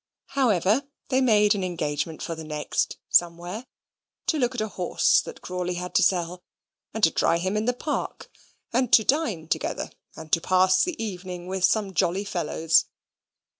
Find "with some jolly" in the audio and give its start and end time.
11.45-12.23